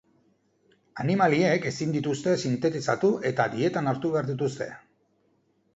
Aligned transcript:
Animaliek 1.03 1.67
ezin 1.73 1.93
dituzte 1.97 2.33
sintetizatu 2.47 3.13
eta 3.33 3.49
dietan 3.55 3.93
hartu 3.95 4.17
behar 4.17 4.33
dituzte. 4.33 4.71